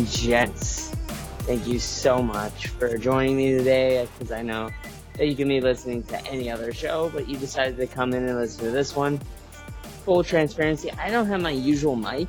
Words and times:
And 0.00 0.08
gents, 0.08 0.94
thank 1.40 1.66
you 1.66 1.78
so 1.78 2.22
much 2.22 2.68
for 2.68 2.96
joining 2.96 3.36
me 3.36 3.52
today 3.52 4.08
because 4.18 4.32
I 4.32 4.40
know 4.40 4.70
that 5.18 5.26
you 5.26 5.36
can 5.36 5.46
be 5.46 5.60
listening 5.60 6.04
to 6.04 6.26
any 6.26 6.50
other 6.50 6.72
show, 6.72 7.10
but 7.12 7.28
you 7.28 7.36
decided 7.36 7.76
to 7.76 7.86
come 7.86 8.14
in 8.14 8.26
and 8.26 8.38
listen 8.38 8.64
to 8.64 8.70
this 8.70 8.96
one. 8.96 9.20
Full 10.06 10.24
transparency, 10.24 10.90
I 10.92 11.10
don't 11.10 11.26
have 11.26 11.42
my 11.42 11.50
usual 11.50 11.96
mic, 11.96 12.28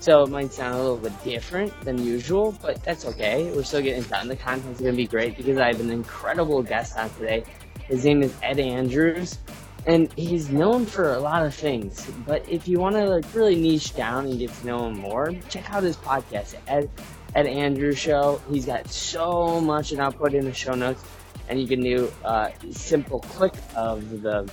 so 0.00 0.24
it 0.24 0.30
might 0.30 0.52
sound 0.52 0.74
a 0.74 0.78
little 0.78 0.96
bit 0.96 1.12
different 1.22 1.80
than 1.82 2.04
usual, 2.04 2.58
but 2.60 2.82
that's 2.82 3.04
okay. 3.04 3.48
We're 3.52 3.62
still 3.62 3.80
getting 3.80 4.02
done. 4.02 4.26
The 4.26 4.34
content's 4.34 4.80
gonna 4.80 4.94
be 4.94 5.06
great 5.06 5.36
because 5.36 5.56
I 5.56 5.68
have 5.68 5.78
an 5.78 5.92
incredible 5.92 6.64
guest 6.64 6.98
on 6.98 7.10
today. 7.10 7.44
His 7.86 8.04
name 8.04 8.24
is 8.24 8.34
Ed 8.42 8.58
Andrews, 8.58 9.38
and 9.86 10.12
he's 10.14 10.50
known 10.50 10.86
for 10.86 11.12
a 11.12 11.18
lot 11.18 11.44
of 11.44 11.54
things. 11.54 12.10
But 12.26 12.48
if 12.48 12.66
you 12.68 12.78
want 12.78 12.96
to 12.96 13.06
like 13.06 13.34
really 13.34 13.56
niche 13.56 13.94
down 13.94 14.26
and 14.26 14.38
get 14.38 14.52
to 14.52 14.66
know 14.66 14.86
him 14.86 14.98
more, 14.98 15.32
check 15.48 15.72
out 15.72 15.82
his 15.82 15.96
podcast, 15.96 16.54
at 16.66 16.88
Ed 17.34 17.46
Andrews 17.46 17.98
Show. 17.98 18.40
He's 18.50 18.66
got 18.66 18.88
so 18.88 19.60
much, 19.60 19.92
and 19.92 20.00
I'll 20.00 20.12
put 20.12 20.34
in 20.34 20.44
the 20.44 20.54
show 20.54 20.74
notes 20.74 21.02
and 21.48 21.60
you 21.60 21.66
can 21.66 21.80
do 21.80 22.10
a 22.24 22.52
simple 22.70 23.20
click 23.20 23.54
of 23.76 24.22
the 24.22 24.50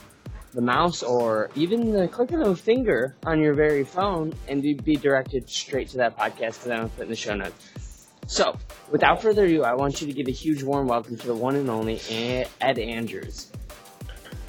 the 0.53 0.61
mouse 0.61 1.01
or 1.01 1.49
even 1.55 1.93
the 1.93 2.09
click 2.09 2.31
of 2.33 2.41
a 2.41 2.53
finger 2.53 3.15
on 3.25 3.39
your 3.39 3.53
very 3.53 3.85
phone 3.85 4.33
and 4.49 4.61
you'd 4.65 4.83
be 4.83 4.97
directed 4.97 5.49
straight 5.49 5.87
to 5.87 5.97
that 5.97 6.17
podcast 6.17 6.63
that 6.63 6.77
I'm 6.77 6.89
put 6.89 7.03
in 7.03 7.09
the 7.09 7.15
show 7.15 7.35
notes. 7.35 8.09
So, 8.27 8.57
without 8.89 9.21
further 9.21 9.45
ado, 9.45 9.63
I 9.63 9.75
want 9.75 10.01
you 10.01 10.07
to 10.07 10.13
give 10.13 10.27
a 10.27 10.31
huge 10.31 10.61
warm 10.61 10.87
welcome 10.87 11.15
to 11.17 11.27
the 11.27 11.35
one 11.35 11.55
and 11.55 11.69
only 11.69 12.01
Ed 12.09 12.79
Andrews. 12.79 13.49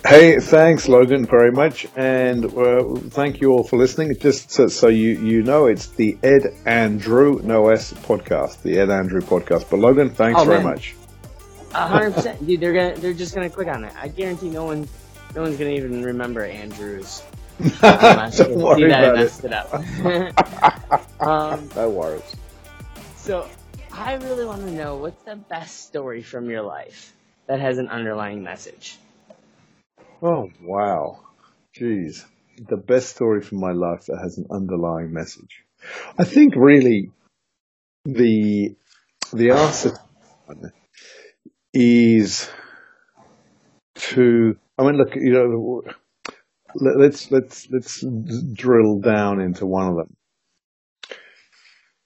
Hey, 0.04 0.40
thanks, 0.40 0.88
Logan, 0.88 1.26
very 1.26 1.52
much, 1.52 1.86
and 1.96 2.44
uh, 2.44 2.94
thank 3.10 3.40
you 3.40 3.52
all 3.52 3.62
for 3.62 3.76
listening. 3.76 4.16
Just 4.18 4.50
so, 4.50 4.66
so, 4.66 4.88
you 4.88 5.18
you 5.20 5.42
know, 5.42 5.66
it's 5.66 5.86
the 5.86 6.18
Ed 6.22 6.54
Andrew 6.66 7.40
No 7.42 7.68
S 7.68 7.92
podcast, 7.92 8.62
the 8.62 8.78
Ed 8.78 8.90
Andrew 8.90 9.20
podcast. 9.20 9.70
But 9.70 9.78
Logan, 9.78 10.10
thanks 10.10 10.40
oh, 10.40 10.44
very 10.44 10.62
much 10.62 10.94
hundred 11.72 12.14
percent, 12.14 12.46
dude. 12.46 12.60
They're 12.60 12.72
gonna, 12.72 12.96
they're 12.96 13.14
just 13.14 13.34
gonna 13.34 13.50
click 13.50 13.68
on 13.68 13.84
it. 13.84 13.92
I 13.96 14.08
guarantee 14.08 14.50
no 14.50 14.64
one, 14.64 14.88
no 15.34 15.42
one's 15.42 15.56
gonna 15.56 15.70
even 15.70 16.02
remember 16.02 16.44
Andrews. 16.44 17.22
Don't 17.80 18.54
worry 18.56 18.84
about 18.84 19.18
it. 19.18 19.44
it 19.44 19.52
up. 19.52 21.20
um, 21.20 21.68
no 21.76 21.90
worries. 21.90 22.36
So, 23.16 23.48
I 23.92 24.14
really 24.14 24.44
want 24.44 24.62
to 24.62 24.72
know 24.72 24.96
what's 24.96 25.22
the 25.22 25.36
best 25.36 25.86
story 25.86 26.22
from 26.22 26.50
your 26.50 26.62
life 26.62 27.14
that 27.46 27.60
has 27.60 27.78
an 27.78 27.88
underlying 27.88 28.42
message. 28.42 28.98
Oh 30.22 30.50
wow, 30.62 31.18
jeez, 31.76 32.24
the 32.68 32.76
best 32.76 33.08
story 33.08 33.42
from 33.42 33.58
my 33.58 33.72
life 33.72 34.06
that 34.06 34.18
has 34.22 34.38
an 34.38 34.46
underlying 34.50 35.12
message. 35.12 35.64
I 36.16 36.24
think 36.24 36.54
really 36.54 37.10
the 38.04 38.76
the 39.32 39.50
answer 39.50 39.98
is 41.74 42.50
to, 43.94 44.56
I 44.78 44.84
mean, 44.84 44.96
look, 44.96 45.16
you 45.16 45.32
know, 45.32 45.82
let's, 46.74 47.30
let's, 47.30 47.68
let's 47.70 48.04
drill 48.52 49.00
down 49.00 49.40
into 49.40 49.66
one 49.66 49.88
of 49.88 49.96
them. 49.96 50.16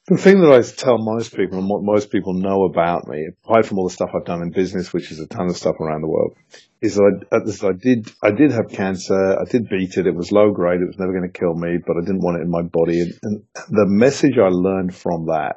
The 0.08 0.16
thing 0.16 0.40
that 0.40 0.52
I 0.52 0.62
tell 0.62 0.98
most 0.98 1.34
people 1.34 1.58
and 1.58 1.68
what 1.68 1.82
most 1.82 2.12
people 2.12 2.32
know 2.32 2.62
about 2.62 3.08
me, 3.08 3.26
apart 3.44 3.66
from 3.66 3.78
all 3.78 3.88
the 3.88 3.92
stuff 3.92 4.10
I've 4.14 4.24
done 4.24 4.40
in 4.40 4.50
business, 4.50 4.92
which 4.92 5.10
is 5.10 5.18
a 5.18 5.26
ton 5.26 5.46
of 5.48 5.56
stuff 5.56 5.80
around 5.80 6.02
the 6.02 6.08
world, 6.08 6.36
is 6.80 6.94
that 6.94 7.24
I, 7.32 7.66
I 7.66 7.72
did, 7.72 8.12
I 8.22 8.30
did 8.30 8.52
have 8.52 8.68
cancer. 8.70 9.36
I 9.36 9.50
did 9.50 9.68
beat 9.68 9.96
it. 9.96 10.06
It 10.06 10.14
was 10.14 10.30
low 10.30 10.52
grade. 10.52 10.80
It 10.80 10.86
was 10.86 10.98
never 11.00 11.12
going 11.12 11.28
to 11.28 11.36
kill 11.36 11.54
me, 11.54 11.78
but 11.84 11.96
I 11.96 12.04
didn't 12.06 12.20
want 12.20 12.38
it 12.38 12.42
in 12.42 12.50
my 12.50 12.62
body. 12.62 13.00
And, 13.00 13.14
and 13.24 13.42
the 13.68 13.86
message 13.86 14.38
I 14.38 14.48
learned 14.48 14.94
from 14.94 15.26
that, 15.26 15.56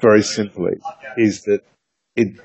very 0.00 0.22
simply, 0.22 0.74
is 1.16 1.42
that 1.42 1.62
it 2.14 2.38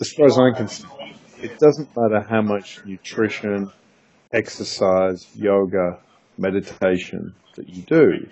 as 0.00 0.10
far 0.10 0.24
as 0.24 0.38
I'm 0.38 0.54
concerned, 0.54 1.16
it 1.42 1.58
doesn't 1.58 1.94
matter 1.94 2.26
how 2.26 2.40
much 2.40 2.82
nutrition, 2.86 3.70
exercise, 4.32 5.28
yoga, 5.34 5.98
meditation 6.38 7.34
that 7.56 7.68
you 7.68 7.82
do. 7.82 8.26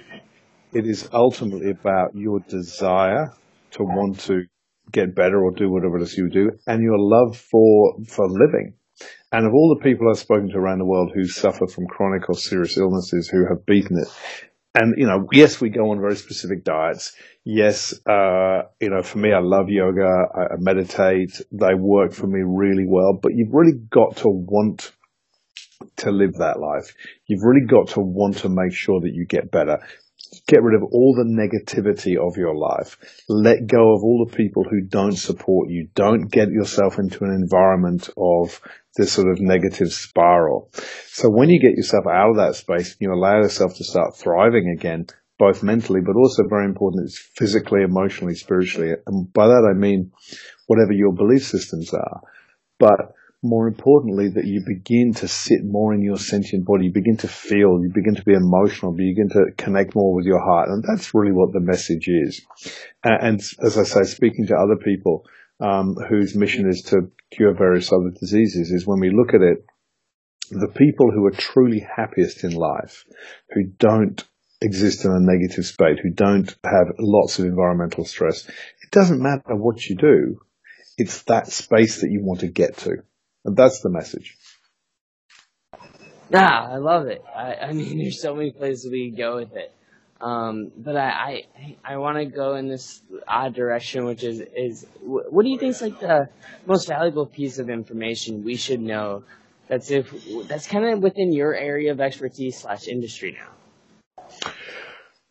It 0.73 0.87
is 0.87 1.09
ultimately 1.13 1.71
about 1.71 2.15
your 2.15 2.41
desire 2.41 3.33
to 3.73 3.83
want 3.85 4.21
to 4.21 4.45
get 4.93 5.15
better 5.15 5.43
or 5.43 5.53
do 5.53 5.71
whatever 5.71 5.99
it 5.99 6.03
is 6.03 6.17
you 6.17 6.29
do 6.31 6.51
and 6.67 6.83
your 6.83 6.99
love 6.99 7.37
for, 7.37 7.97
for 8.07 8.29
living. 8.29 8.75
And 9.33 9.47
of 9.47 9.53
all 9.53 9.75
the 9.77 9.83
people 9.83 10.09
I've 10.09 10.19
spoken 10.19 10.49
to 10.51 10.59
around 10.59 10.79
the 10.79 10.87
world 10.87 11.13
who 11.15 11.27
suffer 11.27 11.67
from 11.67 11.87
chronic 11.87 12.29
or 12.29 12.35
serious 12.35 12.77
illnesses 12.77 13.29
who 13.29 13.47
have 13.47 13.65
beaten 13.67 13.99
it, 13.99 14.09
and 14.75 14.95
you 14.97 15.07
know, 15.07 15.27
yes, 15.33 15.61
we 15.61 15.71
go 15.71 15.91
on 15.91 16.01
very 16.01 16.17
specific 16.17 16.65
diets. 16.65 17.15
Yes, 17.45 17.95
uh, 18.07 18.63
you 18.81 18.91
know, 18.91 19.03
for 19.03 19.19
me, 19.19 19.33
I 19.33 19.41
love 19.41 19.69
yoga. 19.69 20.07
I, 20.35 20.41
I 20.41 20.57
meditate. 20.59 21.41
They 21.53 21.75
work 21.75 22.13
for 22.13 22.27
me 22.27 22.41
really 22.45 22.87
well. 22.87 23.19
But 23.21 23.33
you've 23.35 23.53
really 23.53 23.79
got 23.91 24.17
to 24.19 24.29
want 24.29 24.93
to 25.97 26.11
live 26.11 26.35
that 26.35 26.61
life. 26.61 26.95
You've 27.27 27.43
really 27.43 27.67
got 27.67 27.89
to 27.95 28.01
want 28.01 28.39
to 28.39 28.49
make 28.49 28.73
sure 28.73 29.01
that 29.01 29.13
you 29.13 29.27
get 29.27 29.51
better. 29.51 29.79
Get 30.47 30.63
rid 30.63 30.75
of 30.75 30.89
all 30.93 31.15
the 31.15 31.25
negativity 31.25 32.17
of 32.17 32.37
your 32.37 32.57
life. 32.57 32.97
Let 33.29 33.67
go 33.67 33.95
of 33.95 34.03
all 34.03 34.27
the 34.27 34.37
people 34.37 34.65
who 34.65 34.81
don't 34.81 35.17
support 35.17 35.69
you. 35.69 35.89
Don't 35.95 36.31
get 36.31 36.49
yourself 36.51 36.99
into 36.99 37.25
an 37.25 37.33
environment 37.33 38.09
of 38.17 38.61
this 38.97 39.13
sort 39.13 39.29
of 39.29 39.41
negative 39.41 39.93
spiral. 39.93 40.71
So 41.07 41.31
when 41.31 41.49
you 41.51 41.61
get 41.61 41.77
yourself 41.77 42.07
out 42.07 42.31
of 42.31 42.37
that 42.37 42.57
space, 42.57 42.97
you 42.99 43.13
allow 43.13 43.37
yourself 43.37 43.77
to 43.77 43.85
start 43.85 44.17
thriving 44.17 44.75
again, 44.77 45.07
both 45.39 45.63
mentally, 45.63 46.01
but 46.05 46.17
also 46.17 46.43
very 46.49 46.65
important, 46.65 47.05
it's 47.05 47.19
physically, 47.19 47.83
emotionally, 47.83 48.35
spiritually. 48.35 48.95
And 49.07 49.33
by 49.33 49.47
that 49.47 49.71
I 49.71 49.79
mean 49.79 50.13
whatever 50.67 50.93
your 50.93 51.13
belief 51.13 51.45
systems 51.45 51.95
are. 51.95 52.21
But 52.79 53.13
more 53.43 53.69
importantly, 53.69 54.29
that 54.29 54.47
you 54.47 54.63
begin 54.67 55.15
to 55.15 55.29
sit 55.29 55.61
more 55.65 55.95
in 55.95 56.03
your 56.03 56.19
sentient 56.19 56.65
body, 56.65 56.87
you 56.87 56.93
begin 56.93 57.17
to 57.19 57.29
feel, 57.29 57.81
you 57.81 57.91
begin 57.95 58.17
to 58.17 58.25
be 58.25 58.35
emotional, 58.35 58.95
you 58.99 59.15
begin 59.15 59.29
to 59.29 59.53
connect 59.57 59.95
more 59.95 60.15
with 60.15 60.25
your 60.25 60.41
heart. 60.41 60.69
And 60.69 60.83
that's 60.83 61.15
really 61.15 61.33
what 61.33 61.53
the 61.53 61.61
message 61.61 62.09
is. 62.09 62.45
And 63.05 63.41
as 63.65 63.79
I 63.79 63.85
say, 63.85 64.03
speaking 64.03 64.47
to 64.49 64.57
other 64.57 64.77
people, 64.77 65.25
um, 65.61 65.95
whose 66.09 66.35
mission 66.35 66.69
is 66.69 66.83
to 66.89 67.11
cure 67.31 67.55
various 67.55 67.93
other 67.93 68.11
diseases, 68.19 68.71
is 68.71 68.87
when 68.87 69.01
we 69.01 69.11
look 69.11 69.35
at 69.35 69.43
it, 69.43 69.65
the 70.51 70.69
people 70.69 71.11
who 71.13 71.27
are 71.27 71.31
truly 71.31 71.81
happiest 71.81 72.43
in 72.43 72.53
life, 72.53 73.05
who 73.51 73.65
don't 73.79 74.25
exist 74.61 75.05
in 75.05 75.13
a 75.13 75.21
negative 75.21 75.65
state, 75.65 75.99
who 76.03 76.11
don't 76.11 76.57
have 76.65 76.95
lots 76.99 77.39
of 77.39 77.45
environmental 77.45 78.05
stress, 78.05 78.49
it 78.49 78.91
doesn't 78.91 79.23
matter 79.23 79.55
what 79.55 79.85
you 79.87 79.97
do. 79.97 80.41
It's 80.97 81.23
that 81.25 81.49
space 81.49 82.01
that 82.01 82.11
you 82.11 82.25
want 82.25 82.41
to 82.41 82.49
get 82.49 82.77
to. 82.79 83.03
And 83.49 83.57
that's 83.57 83.81
the 83.81 83.89
message. 83.89 84.37
Ah, 86.35 86.71
I 86.71 86.77
love 86.77 87.07
it. 87.07 87.25
I, 87.35 87.55
I 87.55 87.73
mean, 87.73 87.97
there's 88.03 88.21
so 88.21 88.35
many 88.35 88.51
places 88.51 88.91
we 88.93 89.09
can 89.09 89.17
go 89.17 89.37
with 89.37 89.57
it. 89.57 89.73
Um, 90.21 90.71
but 90.77 90.97
I, 90.97 91.45
I, 91.57 91.77
I 91.83 91.97
want 91.97 92.19
to 92.19 92.27
go 92.27 92.57
in 92.57 92.69
this 92.69 93.01
odd 93.27 93.55
direction, 93.55 94.05
which 94.05 94.23
is, 94.23 94.43
is 94.55 94.87
what 95.01 95.45
do 95.45 95.49
you 95.49 95.59
think 95.59 95.71
is 95.71 95.81
like 95.81 95.99
the 95.99 96.29
most 96.67 96.89
valuable 96.89 97.25
piece 97.25 97.59
of 97.59 97.71
information 97.71 98.45
we 98.45 98.57
should 98.57 98.81
know 98.81 99.23
that's 99.67 99.91
if 99.91 100.13
that's 100.47 100.67
kind 100.67 100.85
of 100.85 101.03
within 101.03 101.33
your 101.33 101.55
area 101.55 101.93
of 101.93 102.03
expertise 102.03 102.59
slash 102.59 102.87
industry 102.87 103.33
now? 103.33 103.58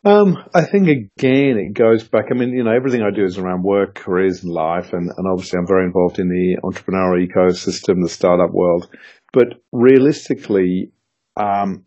Um, 0.05 0.37
I 0.53 0.63
think 0.63 0.87
again, 0.87 1.57
it 1.57 1.73
goes 1.73 2.07
back. 2.07 2.25
I 2.31 2.35
mean, 2.35 2.49
you 2.49 2.63
know, 2.63 2.73
everything 2.73 3.01
I 3.01 3.11
do 3.11 3.25
is 3.25 3.37
around 3.37 3.63
work, 3.63 3.95
careers, 3.95 4.43
and 4.43 4.53
life, 4.53 4.93
and, 4.93 5.11
and 5.15 5.27
obviously 5.27 5.59
I'm 5.59 5.67
very 5.67 5.85
involved 5.85 6.19
in 6.19 6.29
the 6.29 6.57
entrepreneurial 6.63 7.27
ecosystem, 7.27 8.01
the 8.01 8.09
startup 8.09 8.51
world. 8.51 8.89
But 9.33 9.61
realistically, 9.71 10.91
um, 11.35 11.83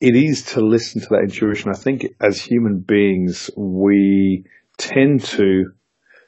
it 0.00 0.14
is 0.16 0.42
to 0.52 0.60
listen 0.60 1.00
to 1.00 1.08
that 1.10 1.22
intuition. 1.22 1.70
I 1.70 1.78
think 1.78 2.06
as 2.20 2.40
human 2.40 2.80
beings, 2.80 3.50
we 3.56 4.44
tend 4.76 5.24
to 5.24 5.72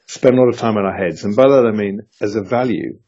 spend 0.07 0.37
a 0.37 0.41
lot 0.41 0.49
of 0.49 0.57
time 0.57 0.77
in 0.77 0.85
our 0.85 0.97
heads, 0.97 1.23
and 1.23 1.35
by 1.35 1.47
that 1.47 1.65
I 1.65 1.71
mean 1.71 2.01
as 2.21 2.35
a 2.35 2.41
value. 2.41 2.99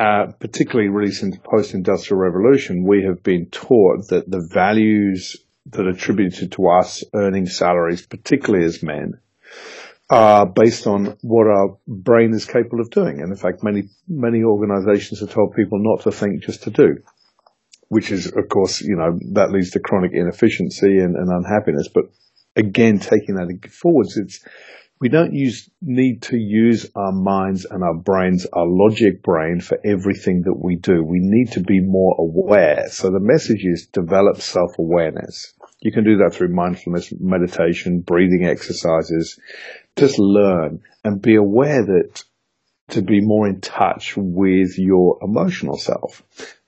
Uh, 0.00 0.30
particularly 0.38 0.88
really 0.88 1.10
since 1.10 1.36
post-industrial 1.42 2.20
revolution, 2.20 2.86
we 2.86 3.02
have 3.02 3.20
been 3.24 3.46
taught 3.50 4.06
that 4.10 4.30
the 4.30 4.48
values 4.48 5.36
that 5.72 5.86
attributed 5.86 6.52
to 6.52 6.68
us 6.68 7.04
earning 7.14 7.46
salaries, 7.46 8.06
particularly 8.06 8.64
as 8.64 8.82
men, 8.82 9.20
are 10.10 10.46
based 10.46 10.86
on 10.86 11.16
what 11.20 11.46
our 11.46 11.76
brain 11.86 12.32
is 12.32 12.46
capable 12.46 12.80
of 12.80 12.90
doing. 12.90 13.20
And 13.20 13.30
in 13.30 13.36
fact, 13.36 13.62
many, 13.62 13.90
many 14.08 14.42
organizations 14.42 15.20
have 15.20 15.30
told 15.30 15.54
people 15.54 15.78
not 15.80 16.02
to 16.04 16.12
think, 16.12 16.42
just 16.42 16.62
to 16.62 16.70
do, 16.70 16.96
which 17.88 18.10
is, 18.10 18.26
of 18.26 18.48
course, 18.48 18.80
you 18.80 18.96
know, 18.96 19.18
that 19.34 19.50
leads 19.50 19.72
to 19.72 19.80
chronic 19.80 20.12
inefficiency 20.14 20.98
and, 20.98 21.14
and 21.14 21.28
unhappiness. 21.30 21.88
But 21.88 22.04
again, 22.56 22.98
taking 22.98 23.34
that 23.34 23.70
forwards, 23.70 24.16
it's, 24.16 24.40
we 25.00 25.10
don't 25.10 25.34
use, 25.34 25.70
need 25.80 26.22
to 26.22 26.36
use 26.36 26.90
our 26.96 27.12
minds 27.12 27.66
and 27.66 27.84
our 27.84 27.94
brains, 27.94 28.46
our 28.52 28.66
logic 28.66 29.22
brain 29.22 29.60
for 29.60 29.78
everything 29.84 30.42
that 30.46 30.58
we 30.58 30.76
do. 30.76 31.04
We 31.04 31.20
need 31.20 31.52
to 31.52 31.60
be 31.60 31.80
more 31.80 32.16
aware. 32.18 32.88
So 32.88 33.10
the 33.10 33.20
message 33.20 33.62
is 33.62 33.86
develop 33.92 34.40
self-awareness. 34.40 35.54
You 35.80 35.92
can 35.92 36.04
do 36.04 36.18
that 36.18 36.34
through 36.34 36.48
mindfulness, 36.48 37.12
meditation, 37.18 38.00
breathing 38.00 38.44
exercises. 38.46 39.38
Just 39.96 40.18
learn 40.18 40.80
and 41.04 41.22
be 41.22 41.36
aware 41.36 41.84
that 41.84 42.24
to 42.90 43.02
be 43.02 43.20
more 43.20 43.46
in 43.46 43.60
touch 43.60 44.16
with 44.16 44.78
your 44.78 45.18
emotional 45.22 45.76
self. 45.76 46.22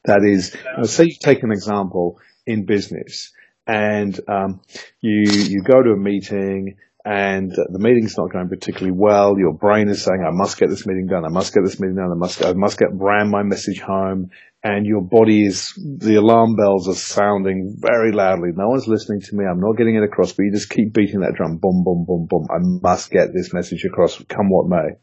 That 0.04 0.22
is, 0.24 0.56
say 0.84 1.04
you 1.04 1.16
take 1.18 1.42
an 1.42 1.50
example 1.50 2.20
in 2.46 2.66
business 2.66 3.32
and 3.66 4.18
um, 4.28 4.60
you 5.00 5.30
you 5.30 5.62
go 5.62 5.82
to 5.82 5.90
a 5.90 5.96
meeting 5.96 6.76
and 7.04 7.50
the 7.50 7.78
meeting's 7.78 8.16
not 8.18 8.30
going 8.30 8.48
particularly 8.48 8.96
well. 8.96 9.38
Your 9.38 9.54
brain 9.54 9.88
is 9.88 10.02
saying, 10.02 10.22
"I 10.22 10.32
must 10.32 10.58
get 10.58 10.68
this 10.68 10.86
meeting 10.86 11.06
done. 11.06 11.24
I 11.24 11.28
must 11.28 11.54
get 11.54 11.64
this 11.64 11.80
meeting 11.80 11.96
done. 11.96 12.10
I 12.12 12.18
must 12.18 12.44
I 12.44 12.52
must 12.52 12.78
get 12.78 12.88
ram 12.92 13.30
my 13.30 13.42
message 13.42 13.80
home." 13.80 14.30
And 14.62 14.84
your 14.84 15.00
body 15.00 15.46
is 15.46 15.72
the 15.76 16.16
alarm 16.16 16.54
bells 16.54 16.86
are 16.86 16.94
sounding 16.94 17.76
very 17.78 18.12
loudly. 18.12 18.50
No 18.54 18.68
one's 18.68 18.86
listening 18.86 19.22
to 19.22 19.34
me. 19.34 19.46
I'm 19.46 19.60
not 19.60 19.78
getting 19.78 19.94
it 19.94 20.02
across. 20.02 20.32
But 20.32 20.42
you 20.42 20.52
just 20.52 20.68
keep 20.68 20.92
beating 20.92 21.20
that 21.20 21.32
drum, 21.34 21.56
boom, 21.56 21.82
boom, 21.82 22.04
boom, 22.06 22.26
boom. 22.28 22.46
I 22.50 22.58
must 22.60 23.10
get 23.10 23.32
this 23.32 23.54
message 23.54 23.86
across, 23.86 24.22
come 24.28 24.50
what 24.50 24.68
may. 24.68 24.96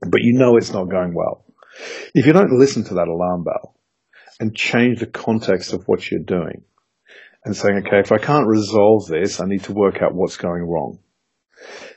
But 0.00 0.22
you 0.22 0.36
know 0.36 0.56
it's 0.56 0.72
not 0.72 0.90
going 0.90 1.14
well. 1.14 1.44
If 2.14 2.26
you 2.26 2.32
don't 2.32 2.58
listen 2.58 2.82
to 2.84 2.94
that 2.94 3.06
alarm 3.06 3.44
bell 3.44 3.76
and 4.40 4.56
change 4.56 4.98
the 4.98 5.06
context 5.06 5.72
of 5.72 5.84
what 5.86 6.10
you're 6.10 6.20
doing, 6.20 6.64
and 7.44 7.56
saying, 7.56 7.84
okay, 7.86 8.00
if 8.00 8.12
I 8.12 8.18
can't 8.18 8.46
resolve 8.46 9.06
this, 9.06 9.40
I 9.40 9.46
need 9.46 9.62
to 9.64 9.72
work 9.72 10.02
out 10.02 10.14
what's 10.14 10.36
going 10.36 10.62
wrong 10.62 10.98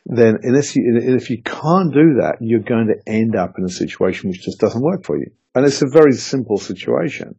then 0.05 0.39
unless 0.43 0.75
you, 0.75 0.83
if 1.17 1.29
you 1.29 1.41
can't 1.41 1.93
do 1.93 2.15
that, 2.21 2.37
you're 2.41 2.59
going 2.59 2.87
to 2.87 3.11
end 3.11 3.35
up 3.35 3.55
in 3.57 3.63
a 3.63 3.69
situation 3.69 4.29
which 4.29 4.41
just 4.41 4.59
doesn't 4.59 4.81
work 4.81 5.03
for 5.05 5.17
you. 5.17 5.31
And 5.55 5.65
it's 5.65 5.81
a 5.81 5.87
very 5.87 6.13
simple 6.13 6.57
situation. 6.57 7.35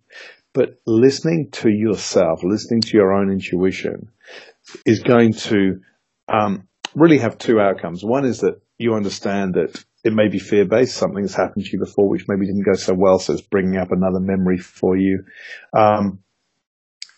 But 0.53 0.81
listening 0.87 1.51
to 1.53 1.69
yourself, 1.69 2.45
listening 2.45 2.81
to 2.83 2.97
your 2.97 3.13
own 3.13 3.31
intuition 3.31 4.11
is 4.87 5.03
going 5.03 5.33
to 5.35 5.81
um, 6.29 6.69
really 6.95 7.19
have 7.19 7.39
two 7.39 7.61
outcomes. 7.61 8.05
One 8.05 8.25
is 8.25 8.41
that 8.41 8.61
you 8.79 8.95
understand 8.95 9.55
that 9.55 9.85
it 10.05 10.13
may 10.13 10.29
be 10.29 10.39
fear 10.39 10.65
based, 10.65 10.97
something 10.97 11.23
that's 11.23 11.35
happened 11.35 11.65
to 11.65 11.73
you 11.73 11.81
before, 11.81 12.09
which 12.09 12.27
maybe 12.29 12.47
didn't 12.47 12.65
go 12.65 12.75
so 12.75 12.95
well, 12.95 13.19
so 13.19 13.33
it's 13.33 13.43
bringing 13.43 13.77
up 13.79 13.91
another 13.91 14.21
memory 14.21 14.59
for 14.59 14.97
you. 14.97 15.25
Um, 15.77 16.21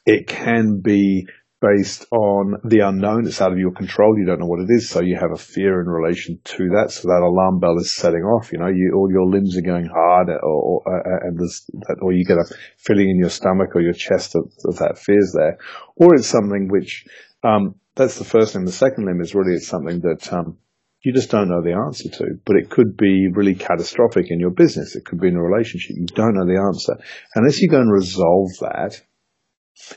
it 0.06 0.29
can 0.29 0.81
be 0.81 1.26
based 1.61 2.06
on 2.12 2.56
the 2.64 2.81
unknown. 2.81 3.26
It's 3.26 3.41
out 3.41 3.53
of 3.53 3.58
your 3.58 3.73
control. 3.73 4.19
You 4.19 4.26
don't 4.26 4.41
know 4.41 4.47
what 4.47 4.61
it 4.61 4.69
is. 4.69 4.91
So 4.91 5.00
you 5.00 5.17
have 5.17 5.32
a 5.32 5.38
fear 5.38 5.81
in 5.81 5.87
relation 5.87 6.38
to 6.44 6.69
that. 6.76 6.91
So 6.91 7.08
that 7.08 7.23
alarm 7.25 7.61
bell 7.61 7.79
is 7.79 7.94
setting 7.94 8.23
off. 8.23 8.53
You 8.53 8.58
know, 8.58 8.69
you, 8.69 8.93
all 8.94 9.11
your 9.11 9.26
limbs 9.26 9.56
are 9.56 9.62
going 9.62 9.87
hard 9.87 10.29
or, 10.29 10.38
or 10.43 10.82
uh, 10.87 11.26
and 11.26 11.38
there's 11.38 11.64
that, 11.88 11.97
or 12.03 12.12
you 12.12 12.25
get 12.25 12.37
a 12.37 12.44
feeling 12.79 13.08
in 13.08 13.19
your 13.19 13.31
stomach 13.31 13.75
or 13.75 13.81
your 13.81 13.94
chest 13.94 14.35
that, 14.35 14.44
that, 14.64 14.76
that 14.81 14.99
fear's 14.99 15.32
there. 15.35 15.58
Or 15.97 16.14
it's 16.14 16.29
something 16.29 16.69
which, 16.69 17.06
um, 17.43 17.76
that's 17.94 18.19
the 18.19 18.25
first 18.25 18.52
thing. 18.52 18.67
The 18.67 18.73
second 18.73 19.06
limb 19.06 19.23
is 19.23 19.35
really 19.35 19.55
it's 19.55 19.69
something 19.69 20.00
that, 20.00 20.32
um, 20.32 20.59
you 21.02 21.12
just 21.12 21.31
don't 21.31 21.49
know 21.49 21.62
the 21.62 21.73
answer 21.73 22.09
to, 22.09 22.25
but 22.44 22.56
it 22.56 22.69
could 22.69 22.97
be 22.97 23.29
really 23.32 23.55
catastrophic 23.55 24.26
in 24.29 24.41
your 24.41 24.50
business. 24.50 24.97
It 24.97 25.05
could 25.05 25.20
be 25.20 25.29
in 25.29 25.37
a 25.37 25.43
relationship. 25.43 25.94
You 25.97 26.06
don't 26.06 26.35
know 26.35 26.44
the 26.44 26.61
answer. 26.61 26.97
Unless 27.37 27.61
you 27.62 27.69
go 27.69 27.81
and 27.81 27.93
resolve 27.93 28.50
that, 28.61 29.00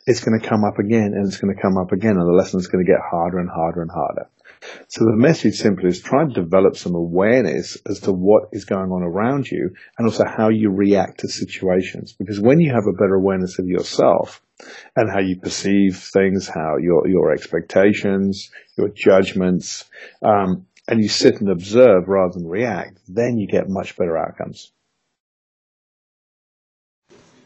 it's 0.06 0.24
going 0.24 0.40
to 0.40 0.48
come 0.48 0.64
up 0.64 0.80
again 0.80 1.14
and 1.14 1.28
it's 1.28 1.38
going 1.38 1.56
to 1.56 1.62
come 1.62 1.78
up 1.78 1.92
again 1.92 2.18
and 2.18 2.22
the 2.22 2.34
lesson 2.34 2.60
is 2.60 2.68
going 2.68 2.86
to 2.86 2.92
get 2.92 3.02
harder 3.02 3.40
and 3.40 3.50
harder 3.50 3.81
and 3.81 3.92
harder. 3.92 4.30
So 4.88 5.06
the 5.06 5.16
message 5.16 5.56
simply 5.56 5.88
is 5.88 6.02
try 6.02 6.24
and 6.24 6.34
develop 6.34 6.76
some 6.76 6.94
awareness 6.94 7.78
as 7.86 8.02
to 8.02 8.12
what 8.12 8.50
is 8.52 8.66
going 8.66 8.92
on 8.92 9.04
around 9.04 9.50
you 9.50 9.74
and 9.98 10.08
also 10.08 10.26
how 10.26 10.50
you 10.50 10.70
react 10.70 11.22
to 11.22 11.30
situations. 11.30 12.14
Because 12.14 12.42
when 12.42 12.60
you 12.60 12.74
have 12.74 12.88
a 12.88 12.98
better 12.98 13.16
awareness 13.16 13.58
of 13.58 13.68
yourself 13.68 14.42
and 14.96 15.10
how 15.10 15.22
you 15.22 15.40
perceive 15.40 15.98
things, 15.98 16.50
how 16.50 16.76
your, 16.78 17.08
your 17.08 17.31
expectations, 17.31 18.52
your 18.78 18.90
judgments, 18.90 19.86
um, 20.22 20.66
and 20.90 21.02
you 21.02 21.08
sit 21.08 21.40
and 21.40 21.50
observe 21.50 22.08
rather 22.08 22.34
than 22.34 22.48
react, 22.48 23.00
then 23.08 23.38
you 23.38 23.48
get 23.48 23.70
much 23.70 23.96
better 23.96 24.18
outcomes. 24.18 24.72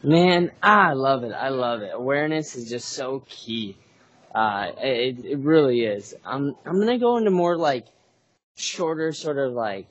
Man, 0.04 0.50
I 0.62 0.92
love 0.92 1.24
it. 1.24 1.32
I 1.32 1.48
love 1.48 1.80
it. 1.80 1.90
Awareness 1.94 2.56
is 2.56 2.68
just 2.68 2.90
so 2.90 3.22
key. 3.26 3.78
Uh, 4.34 4.72
it, 4.78 5.24
it 5.24 5.38
really 5.38 5.80
is. 5.80 6.14
I'm, 6.26 6.54
I'm 6.66 6.78
gonna 6.78 6.98
go 6.98 7.16
into 7.16 7.30
more 7.30 7.56
like 7.56 7.86
shorter, 8.54 9.12
sort 9.12 9.38
of 9.38 9.54
like 9.54 9.86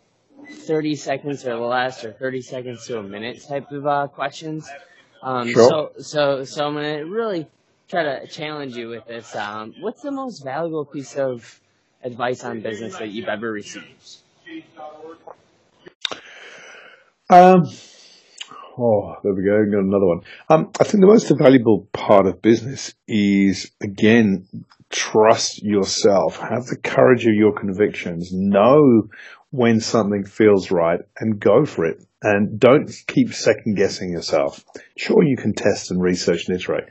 30 0.52 0.96
seconds 0.98 1.46
or 1.48 1.56
less, 1.56 2.04
or 2.04 2.12
30 2.12 2.42
seconds 2.42 2.86
to 2.88 3.00
a 3.00 3.04
minute 3.04 3.44
type 3.48 3.72
of 3.72 3.88
uh, 3.88 4.08
questions. 4.08 4.70
Um, 5.24 5.52
sure. 5.52 5.68
So, 5.68 5.92
so, 6.02 6.44
so 6.44 6.68
I'm 6.68 6.76
gonna 6.76 7.06
really 7.06 7.48
try 7.88 8.04
to 8.04 8.28
challenge 8.28 8.76
you 8.76 8.90
with 8.90 9.08
this. 9.08 9.36
Um, 9.36 9.74
what's 9.80 10.04
the 10.04 10.12
most 10.12 10.44
valuable 10.44 10.86
piece 10.86 11.16
of 11.16 11.60
advice 12.04 12.44
on 12.44 12.60
business 12.62 12.98
that 12.98 13.10
you've 13.10 13.30
ever 13.30 13.52
received? 13.52 14.18
Um, 17.32 17.66
Oh, 18.78 19.16
there 19.24 19.34
we 19.34 19.44
go. 19.44 19.64
Got 19.66 19.84
another 19.84 20.08
one. 20.08 20.22
Um, 20.50 20.72
I 20.80 20.84
think 20.84 21.02
the 21.02 21.08
most 21.08 21.30
valuable 21.38 21.88
part 21.94 22.26
of 22.26 22.42
business 22.42 22.94
is 23.08 23.72
again 23.82 24.48
trust 24.90 25.62
yourself. 25.62 26.40
Have 26.40 26.66
the 26.66 26.78
courage 26.78 27.26
of 27.26 27.34
your 27.34 27.54
convictions. 27.54 28.32
Know 28.32 29.10
when 29.52 29.80
something 29.80 30.26
feels 30.26 30.72
right 30.72 31.02
and 31.20 31.40
go 31.40 31.66
for 31.66 31.86
it. 31.86 32.04
And 32.24 32.60
don't 32.60 32.90
keep 33.06 33.34
second 33.34 33.76
guessing 33.76 34.12
yourself. 34.12 34.64
Sure, 34.98 35.24
you 35.24 35.38
can 35.38 35.54
test 35.54 35.92
and 35.92 36.02
research 36.02 36.48
and 36.48 36.60
iterate, 36.60 36.86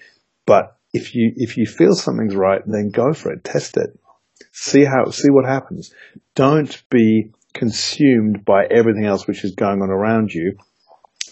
but 0.47 0.77
if 0.93 1.15
you 1.15 1.33
if 1.37 1.57
you 1.57 1.67
feel 1.67 1.95
something's 1.95 2.37
right, 2.37 2.61
then 2.67 2.91
go 2.91 3.13
for 3.15 3.33
it. 3.33 3.43
Test 3.43 3.77
it. 3.79 3.99
See 4.53 4.85
how 4.85 5.11
see 5.11 5.31
what 5.31 5.47
happens. 5.47 5.93
Don't 6.35 6.83
be 6.91 7.33
consumed 7.55 8.45
by 8.45 8.67
everything 8.67 9.07
else 9.07 9.27
which 9.27 9.45
is 9.45 9.55
going 9.55 9.83
on 9.83 9.91
around 9.91 10.33
you 10.33 10.57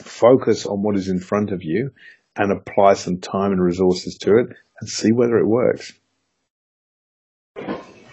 focus 0.02 0.66
on 0.66 0.82
what 0.82 0.96
is 0.96 1.08
in 1.08 1.20
front 1.20 1.52
of 1.52 1.62
you 1.62 1.92
and 2.36 2.52
apply 2.52 2.94
some 2.94 3.18
time 3.18 3.52
and 3.52 3.62
resources 3.62 4.16
to 4.18 4.38
it 4.38 4.48
and 4.80 4.88
see 4.88 5.12
whether 5.12 5.38
it 5.38 5.46
works. 5.46 5.92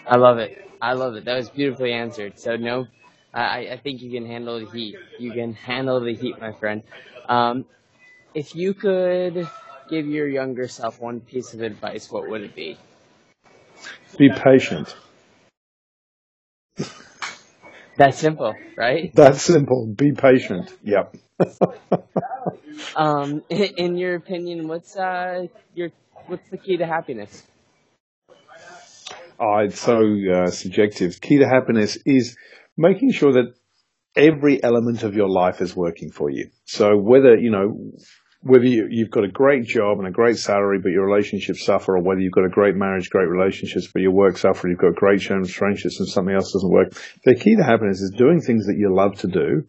I 0.07 0.17
love 0.17 0.37
it. 0.39 0.69
I 0.81 0.93
love 0.93 1.15
it. 1.15 1.25
That 1.25 1.35
was 1.35 1.49
beautifully 1.49 1.93
answered. 1.93 2.39
So 2.39 2.55
no, 2.55 2.87
I, 3.33 3.69
I 3.71 3.77
think 3.77 4.01
you 4.01 4.11
can 4.11 4.25
handle 4.25 4.59
the 4.59 4.71
heat. 4.71 4.95
You 5.19 5.31
can 5.31 5.53
handle 5.53 5.99
the 5.99 6.13
heat, 6.13 6.39
my 6.39 6.51
friend. 6.53 6.83
Um, 7.27 7.65
if 8.33 8.55
you 8.55 8.73
could 8.73 9.49
give 9.89 10.07
your 10.07 10.27
younger 10.27 10.67
self 10.67 10.99
one 10.99 11.19
piece 11.21 11.53
of 11.53 11.61
advice, 11.61 12.11
what 12.11 12.29
would 12.29 12.41
it 12.41 12.55
be? 12.55 12.77
Be 14.17 14.29
patient. 14.29 14.95
That's 17.97 18.19
simple, 18.19 18.55
right? 18.75 19.11
That's 19.15 19.41
simple. 19.41 19.87
Be 19.87 20.11
patient. 20.13 20.71
Yep. 20.83 21.15
um, 22.95 23.43
in, 23.49 23.63
in, 23.77 23.97
your 23.97 24.15
opinion, 24.15 24.67
what's 24.67 24.95
uh, 24.95 25.47
your 25.73 25.89
what's 26.27 26.47
the 26.49 26.57
key 26.57 26.77
to 26.77 26.85
happiness? 26.85 27.43
Oh, 29.39 29.57
it's 29.59 29.79
so 29.79 30.01
uh, 30.33 30.47
subjective. 30.47 31.19
Key 31.21 31.39
to 31.39 31.47
happiness 31.47 31.97
is 32.05 32.37
making 32.77 33.11
sure 33.11 33.33
that 33.33 33.53
every 34.15 34.61
element 34.63 35.03
of 35.03 35.15
your 35.15 35.29
life 35.29 35.61
is 35.61 35.75
working 35.75 36.11
for 36.11 36.29
you. 36.29 36.49
So 36.65 36.97
whether 36.97 37.35
you 37.35 37.51
know 37.51 37.91
whether 38.41 38.65
you, 38.65 38.87
you've 38.89 39.11
got 39.11 39.23
a 39.23 39.29
great 39.29 39.65
job 39.65 39.99
and 39.99 40.07
a 40.07 40.11
great 40.11 40.37
salary, 40.37 40.79
but 40.79 40.91
your 40.91 41.05
relationships 41.05 41.65
suffer, 41.65 41.97
or 41.97 42.01
whether 42.01 42.21
you've 42.21 42.33
got 42.33 42.45
a 42.45 42.49
great 42.49 42.75
marriage, 42.75 43.09
great 43.09 43.27
relationships, 43.27 43.89
but 43.91 44.01
your 44.01 44.11
work 44.11 44.37
suffers, 44.37 44.69
you've 44.69 44.79
got 44.79 44.95
great 44.95 45.21
friendships 45.21 45.99
and 45.99 46.07
something 46.07 46.35
else 46.35 46.53
doesn't 46.53 46.71
work. 46.71 46.93
The 47.25 47.35
key 47.35 47.55
to 47.55 47.63
happiness 47.63 48.01
is 48.01 48.11
doing 48.11 48.39
things 48.39 48.67
that 48.67 48.77
you 48.77 48.93
love 48.93 49.15
to 49.19 49.27
do, 49.27 49.65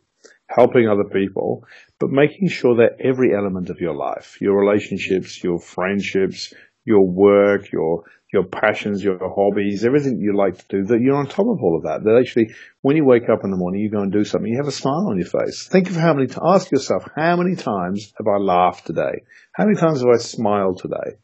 helping 0.49 0.89
other 0.89 1.05
people, 1.05 1.65
but 1.99 2.11
making 2.11 2.49
sure 2.49 2.77
that 2.77 3.01
every 3.01 3.35
element 3.35 3.71
of 3.71 3.81
your 3.81 3.95
life, 3.95 4.39
your 4.41 4.59
relationships, 4.59 5.43
your 5.43 5.59
friendships, 5.59 6.53
your 6.85 7.07
work, 7.07 7.73
your 7.73 8.05
your 8.33 8.45
passions, 8.45 9.03
your 9.03 9.19
hobbies, 9.19 9.85
everything 9.85 10.19
you 10.21 10.37
like 10.37 10.59
to 10.59 10.65
do, 10.69 10.85
that 10.85 11.01
you're 11.01 11.17
on 11.17 11.27
top 11.27 11.47
of 11.47 11.63
all 11.63 11.77
of 11.77 11.85
that. 11.85 12.05
That 12.05 12.19
actually, 12.21 12.55
when 12.83 12.97
you 12.97 13.05
wake 13.05 13.29
up 13.31 13.43
in 13.43 13.51
the 13.51 13.57
morning, 13.57 13.81
you 13.81 13.91
go 13.91 14.03
and 14.03 14.13
do 14.13 14.25
something, 14.25 14.51
you 14.51 14.59
have 14.59 14.69
a 14.69 14.73
smile 14.73 15.09
on 15.09 15.17
your 15.17 15.27
face. 15.27 15.67
Think 15.67 15.89
of 15.89 15.97
how 15.97 16.13
many, 16.13 16.29
ask 16.43 16.71
yourself, 16.71 17.05
how 17.17 17.37
many 17.37 17.57
times 17.57 18.13
have 18.19 18.27
I 18.27 18.37
laughed 18.37 18.87
today? 18.87 19.23
How 19.53 19.65
many 19.65 19.79
times 19.79 20.01
have 20.01 20.11
I 20.11 20.19
smiled 20.19 20.81
today? 20.81 21.17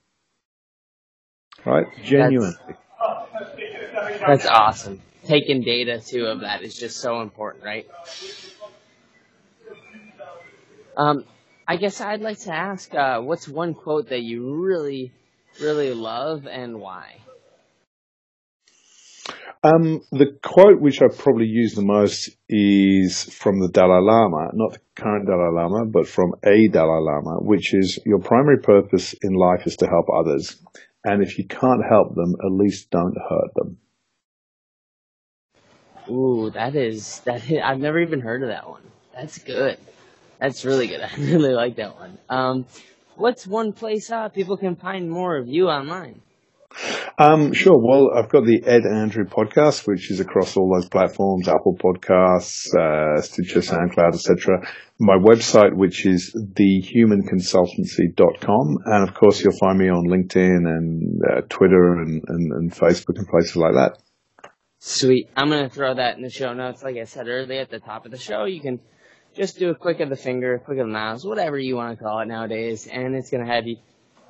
Right? 1.67 1.87
Genuinely. 2.03 2.57
That's, 2.67 4.21
that's 4.21 4.47
awesome. 4.47 5.01
Taking 5.25 5.63
data 5.63 6.01
too 6.01 6.27
of 6.27 6.41
that 6.41 6.63
is 6.63 6.77
just 6.77 6.99
so 6.99 7.21
important, 7.21 7.65
right? 7.65 7.87
Um, 10.97 11.25
I 11.67 11.77
guess 11.77 12.01
I'd 12.01 12.21
like 12.21 12.39
to 12.41 12.55
ask, 12.55 12.95
uh, 12.95 13.21
what's 13.21 13.49
one 13.49 13.75
quote 13.75 14.11
that 14.11 14.21
you 14.21 14.55
really 14.55 15.13
really 15.61 15.95
love 15.95 16.47
and 16.47 16.81
why? 16.81 17.17
Um, 19.65 20.03
the 20.13 20.37
quote 20.43 20.79
which 20.79 21.01
I 21.01 21.07
probably 21.09 21.47
use 21.47 21.75
the 21.75 21.85
most 21.85 22.29
is 22.51 23.25
from 23.25 23.61
the 23.61 23.71
Dalai 23.71 24.01
Lama, 24.03 24.51
not 24.53 24.75
the 24.75 24.79
current 24.95 25.27
Dalai 25.27 25.53
Lama, 25.55 25.87
but 25.87 26.07
from 26.07 26.35
a 26.45 26.69
Dalai 26.69 27.01
Lama, 27.01 27.41
which 27.41 27.73
is 27.73 27.99
your 28.05 28.19
primary 28.19 28.59
purpose 28.59 29.15
in 29.23 29.33
life 29.33 29.67
is 29.67 29.77
to 29.77 29.87
help 29.87 30.05
others. 30.15 30.57
And 31.03 31.23
if 31.23 31.39
you 31.39 31.47
can't 31.47 31.83
help 31.89 32.15
them, 32.15 32.35
at 32.45 32.53
least 32.53 32.91
don't 32.91 33.17
hurt 33.17 33.55
them. 33.55 33.79
Ooh, 36.11 36.51
that 36.51 36.77
is, 36.77 37.21
that 37.21 37.51
is, 37.51 37.59
I've 37.65 37.81
never 37.81 38.01
even 38.01 38.21
heard 38.21 38.43
of 38.43 38.49
that 38.49 38.69
one. 38.69 38.83
That's 39.15 39.39
good. 39.39 39.79
That's 40.39 40.67
really 40.67 40.89
good. 40.89 41.01
I 41.03 41.15
really 41.17 41.55
like 41.55 41.77
that 41.77 41.97
one. 41.99 42.19
Um, 42.29 42.67
what's 43.17 43.47
one 43.47 43.73
place 43.73 44.11
uh, 44.11 44.29
people 44.29 44.57
can 44.57 44.77
find 44.77 45.11
more 45.11 45.37
of 45.37 45.49
you 45.49 45.69
online? 45.69 46.23
Um, 47.19 47.53
sure. 47.53 47.79
Well, 47.79 48.11
I've 48.17 48.29
got 48.29 48.45
the 48.45 48.63
Ed 48.65 48.85
Andrew 48.85 49.25
podcast, 49.25 49.87
which 49.87 50.11
is 50.11 50.19
across 50.21 50.57
all 50.57 50.75
those 50.75 50.89
platforms: 50.89 51.47
Apple 51.47 51.77
Podcasts, 51.77 52.75
uh, 52.75 53.21
Stitcher, 53.21 53.61
SoundCloud, 53.61 54.15
etc. 54.15 54.67
My 54.99 55.17
website, 55.17 55.77
which 55.77 56.05
is 56.07 56.35
thehumanconsultancy.com, 56.35 58.79
and 58.87 59.09
of 59.09 59.15
course, 59.15 59.41
you'll 59.43 59.57
find 59.57 59.79
me 59.79 59.89
on 59.89 60.09
LinkedIn 60.09 60.67
and 60.67 61.23
uh, 61.23 61.43
Twitter 61.49 61.93
and, 61.95 62.25
and, 62.27 62.53
and 62.53 62.73
Facebook 62.73 63.19
and 63.19 63.29
places 63.29 63.55
like 63.57 63.75
that. 63.75 63.99
Sweet. 64.81 65.31
I'm 65.37 65.49
going 65.49 65.69
to 65.69 65.75
throw 65.75 65.95
that 65.95 66.17
in 66.17 66.23
the 66.23 66.31
show 66.31 66.53
notes. 66.53 66.83
Like 66.83 66.97
I 66.97 67.05
said 67.05 67.29
earlier 67.29 67.61
at 67.63 67.71
the 67.71 67.79
top 67.79 68.05
of 68.05 68.11
the 68.11 68.19
show, 68.19 68.45
you 68.45 68.61
can 68.61 68.81
just 69.35 69.59
do 69.59 69.71
a 69.71 69.75
click 69.75 70.01
of 70.01 70.09
the 70.09 70.17
finger, 70.17 70.59
click 70.59 70.79
of 70.79 70.87
the 70.87 70.93
mouse, 70.93 71.25
whatever 71.25 71.59
you 71.59 71.77
want 71.77 71.97
to 71.99 72.03
call 72.03 72.21
it 72.21 72.27
nowadays, 72.27 72.87
and 72.87 73.15
it's 73.15 73.31
gonna 73.31 73.47
have 73.47 73.67
you 73.67 73.77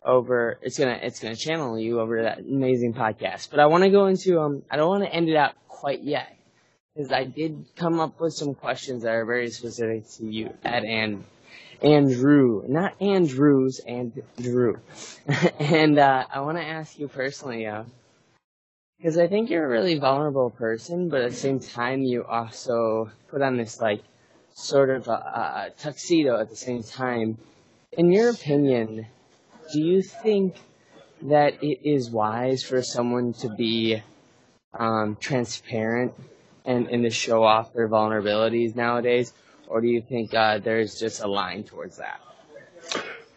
over. 0.04 0.58
It's 0.62 0.78
gonna 0.78 0.98
it's 1.02 1.20
gonna 1.20 1.36
channel 1.36 1.78
you 1.78 2.00
over 2.00 2.22
that 2.22 2.38
amazing 2.40 2.94
podcast. 2.94 3.50
But 3.50 3.60
I 3.60 3.66
want 3.66 3.84
to 3.84 3.90
go 3.90 4.06
into 4.06 4.40
um. 4.40 4.62
I 4.70 4.76
don't 4.76 4.88
want 4.88 5.04
to 5.04 5.12
end 5.12 5.28
it 5.28 5.36
out 5.36 5.52
quite 5.68 6.02
yet 6.02 6.36
because 6.94 7.12
I 7.12 7.24
did 7.24 7.66
come 7.76 8.00
up 8.00 8.20
with 8.20 8.34
some 8.34 8.54
questions 8.54 9.02
that 9.02 9.14
are 9.14 9.24
very 9.24 9.50
specific 9.50 10.08
to 10.16 10.26
you 10.26 10.54
at 10.64 10.84
and 10.84 11.24
Andrew, 11.82 12.62
not 12.66 13.00
Andrews, 13.00 13.80
and 13.86 14.22
Drew. 14.40 14.78
and 15.58 15.98
uh, 15.98 16.24
I 16.32 16.40
want 16.40 16.56
to 16.56 16.64
ask 16.64 16.98
you 16.98 17.08
personally, 17.08 17.68
because 18.98 19.18
uh, 19.18 19.22
I 19.22 19.26
think 19.26 19.50
you're 19.50 19.66
a 19.66 19.68
really 19.68 19.98
vulnerable 19.98 20.50
person, 20.50 21.08
but 21.08 21.20
at 21.20 21.32
the 21.32 21.36
same 21.36 21.60
time, 21.60 22.02
you 22.02 22.24
also 22.24 23.10
put 23.28 23.42
on 23.42 23.56
this 23.56 23.80
like 23.80 24.02
sort 24.54 24.90
of 24.90 25.08
a, 25.08 25.12
a 25.12 25.70
tuxedo 25.78 26.40
at 26.40 26.48
the 26.48 26.56
same 26.56 26.82
time. 26.82 27.36
In 27.92 28.10
your 28.10 28.30
opinion, 28.30 29.06
do 29.72 29.80
you 29.80 30.02
think 30.02 30.56
that 31.22 31.62
it 31.62 31.80
is 31.84 32.10
wise 32.10 32.62
for 32.62 32.82
someone 32.82 33.32
to 33.34 33.48
be 33.48 34.02
um, 34.72 35.16
transparent 35.20 36.14
and, 36.64 36.88
and 36.88 37.02
to 37.02 37.10
show 37.10 37.42
off 37.42 37.72
their 37.72 37.88
vulnerabilities 37.88 38.74
nowadays? 38.74 39.32
Or 39.66 39.80
do 39.80 39.88
you 39.88 40.00
think 40.00 40.34
uh, 40.34 40.58
there's 40.58 40.98
just 40.98 41.22
a 41.22 41.28
line 41.28 41.64
towards 41.64 41.96
that? 41.98 42.20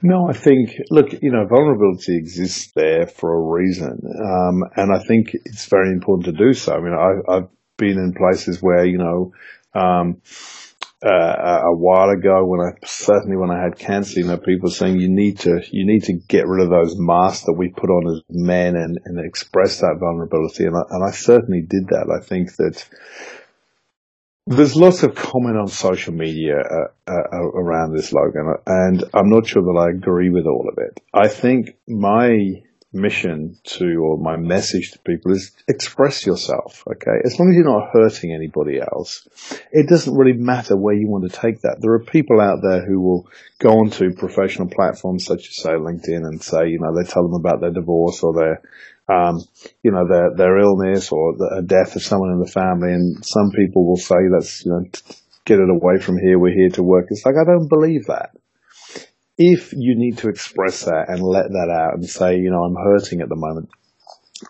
No, 0.02 0.30
I 0.30 0.34
think, 0.34 0.70
look, 0.92 1.12
you 1.22 1.32
know, 1.32 1.48
vulnerability 1.48 2.18
exists 2.18 2.72
there 2.76 3.08
for 3.08 3.34
a 3.34 3.60
reason. 3.60 4.00
Um, 4.06 4.64
and 4.76 4.94
I 4.94 5.00
think 5.00 5.30
it's 5.34 5.66
very 5.66 5.92
important 5.92 6.26
to 6.26 6.46
do 6.46 6.54
so. 6.54 6.74
I 6.74 6.80
mean, 6.80 6.94
I, 6.94 7.34
have 7.34 7.50
been 7.78 7.98
in 7.98 8.14
places 8.14 8.62
where, 8.62 8.86
you 8.86 9.00
know, 9.00 9.34
um, 9.74 10.22
uh, 11.06 11.62
a 11.66 11.76
while 11.76 12.10
ago 12.10 12.44
when 12.46 12.60
I 12.60 12.72
certainly 12.86 13.38
when 13.38 13.52
I 13.52 13.62
had 13.62 13.78
cancer, 13.78 14.20
you 14.20 14.26
know, 14.26 14.38
people 14.38 14.70
saying 14.70 15.00
you 15.00 15.10
need 15.10 15.40
to 15.42 15.62
you 15.72 15.86
need 15.86 16.06
to 16.06 16.14
get 16.14 16.48
rid 16.48 16.64
of 16.64 16.72
those 16.72 16.96
masks 16.98 17.46
that 17.46 17.54
we 17.54 17.70
put 17.70 17.90
on 17.90 18.16
as 18.16 18.22
men 18.30 18.76
and, 18.76 19.00
and 19.06 19.24
express 19.24 19.80
that 19.82 19.98
vulnerability, 20.00 20.66
and 20.66 20.76
I, 20.76 20.82
and 20.90 21.04
I 21.04 21.12
certainly 21.12 21.62
did 21.62 21.90
that. 21.90 22.10
I 22.10 22.26
think 22.26 22.56
that 22.56 22.88
there's 24.48 24.76
lots 24.76 25.04
of 25.04 25.14
comment 25.14 25.58
on 25.58 25.68
social 25.68 26.14
media 26.14 26.56
uh, 26.58 27.12
uh, 27.12 27.38
around 27.38 27.96
this, 27.96 28.12
Logan, 28.12 28.56
and 28.66 29.04
I'm 29.14 29.30
not 29.30 29.46
sure 29.46 29.62
that 29.62 29.78
I 29.78 29.96
agree 29.96 30.30
with 30.30 30.46
all 30.48 30.68
of 30.72 30.80
it. 30.80 31.00
I 31.14 31.28
think 31.28 31.76
my 31.88 32.64
mission 32.98 33.58
to, 33.64 33.86
or 34.04 34.18
my 34.18 34.36
message 34.36 34.92
to 34.92 35.00
people 35.00 35.32
is 35.32 35.52
express 35.68 36.26
yourself, 36.26 36.84
okay? 36.88 37.22
As 37.24 37.40
long 37.40 37.50
as 37.50 37.56
you're 37.56 37.66
not 37.66 37.92
hurting 37.94 38.34
anybody 38.34 38.80
else, 38.80 39.28
it 39.72 39.88
doesn't 39.88 40.16
really 40.16 40.38
matter 40.38 40.76
where 40.76 40.96
you 40.96 41.08
want 41.08 41.32
to 41.32 41.40
take 41.40 41.62
that. 41.62 41.78
There 41.80 41.94
are 41.94 42.04
people 42.04 42.42
out 42.42 42.60
there 42.62 42.86
who 42.86 43.00
will 43.00 43.28
go 43.60 43.70
onto 43.70 44.14
professional 44.14 44.68
platforms 44.68 45.26
such 45.26 45.48
as, 45.48 45.58
say, 45.58 45.72
LinkedIn 45.72 46.26
and 46.26 46.42
say, 46.42 46.68
you 46.68 46.80
know, 46.80 46.96
they 46.96 47.08
tell 47.08 47.24
them 47.24 47.40
about 47.40 47.62
their 47.62 47.72
divorce 47.72 48.24
or 48.24 48.34
their, 48.34 48.62
um, 49.08 49.42
you 49.84 49.92
know, 49.92 50.08
their, 50.08 50.36
their 50.36 50.58
illness 50.58 51.12
or 51.12 51.34
the 51.38 51.64
death 51.66 51.96
of 51.96 52.04
someone 52.04 52.32
in 52.32 52.40
the 52.40 52.52
family. 52.52 52.92
And 52.92 53.26
some 53.26 53.52
people 53.52 53.88
will 53.88 53.98
say, 53.98 54.18
that's, 54.32 54.66
you 54.66 54.72
know, 54.72 54.84
get 55.46 55.60
it 55.60 55.70
away 55.70 56.00
from 56.00 56.18
here. 56.18 56.38
We're 56.38 56.54
here 56.54 56.72
to 56.72 56.84
work. 56.84 57.08
It's 57.10 57.26
like, 57.26 57.36
I 57.40 57.46
don't 57.46 57.70
believe 57.70 58.08
that 58.08 58.32
if 59.38 59.74
you 59.74 59.96
need 59.96 60.18
to 60.20 60.30
express 60.30 60.86
that 60.86 61.06
and 61.10 61.22
let 61.22 61.50
that 61.50 61.70
out 61.70 61.94
and 61.94 62.10
say, 62.10 62.38
you 62.38 62.50
know, 62.50 62.64
I'm 62.64 62.76
hurting 62.76 63.22
at 63.22 63.30
the 63.30 63.36
moment, 63.36 63.70